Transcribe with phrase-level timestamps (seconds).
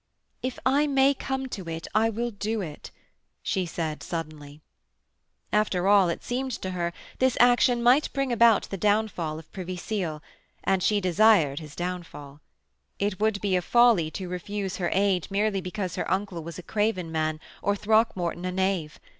[0.41, 2.89] 'If I may come to it, I will do it,'
[3.43, 4.59] she said suddenly.
[5.53, 9.77] After all, it seemed to her, this action might bring about the downfall of Privy
[9.77, 10.23] Seal
[10.63, 12.41] and she desired his downfall.
[12.97, 16.63] It would be a folly to refuse her aid merely because her uncle was a
[16.63, 18.99] craven man or Throckmorton a knave.